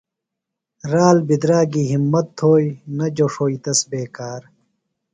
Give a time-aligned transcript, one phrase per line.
[0.91, 2.67] رال بِدراگی ہِمت تھوئی،
[2.97, 4.41] نہ جو ݜوئی تس بےکار